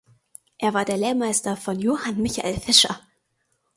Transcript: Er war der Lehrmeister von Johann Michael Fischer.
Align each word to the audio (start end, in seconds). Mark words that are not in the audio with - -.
Er 0.57 0.73
war 0.73 0.83
der 0.83 0.97
Lehrmeister 0.97 1.55
von 1.55 1.77
Johann 1.79 2.19
Michael 2.23 2.59
Fischer. 2.59 2.99